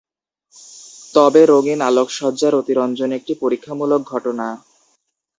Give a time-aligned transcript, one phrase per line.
[1.13, 4.47] তবে রঙিন আলোকসজ্জার অতিরঞ্জন একটি পরীক্ষামূলক ঘটনা।